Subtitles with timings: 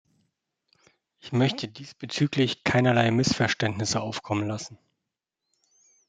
[1.19, 4.79] Ich möchte diesbezüglich keinerlei Missverständnisse aufkommen lassen.